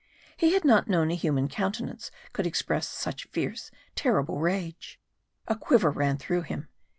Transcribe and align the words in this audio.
He 0.35 0.53
had 0.53 0.65
not 0.65 0.87
known 0.87 1.11
a 1.11 1.15
human 1.15 1.47
countenance 1.47 2.09
could 2.33 2.47
express 2.47 2.87
such 2.87 3.25
fierce, 3.27 3.69
terrible 3.93 4.39
rage. 4.39 4.99
A 5.47 5.55
quiver 5.55 5.91
ran 5.91 6.17
through 6.17 6.41
him. 6.41 6.69